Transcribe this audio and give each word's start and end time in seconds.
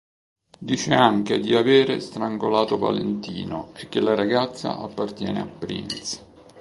Dice 0.59 0.95
anche 0.95 1.39
di 1.39 1.53
"avere 1.53 1.99
strangolato 1.99 2.79
Valentino" 2.79 3.71
e 3.75 3.87
che 3.87 3.99
la 3.99 4.15
ragazza 4.15 4.79
"appartiene 4.79 5.41
a 5.41 5.45
Prince". 5.45 6.25